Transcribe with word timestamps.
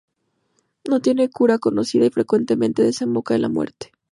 No 0.89 0.99
tiene 0.99 1.29
cura 1.29 1.59
conocida, 1.59 2.07
y 2.07 2.09
frecuentemente 2.09 2.81
desemboca 2.81 3.35
en 3.35 3.43
la 3.43 3.49
muerte. 3.49 3.91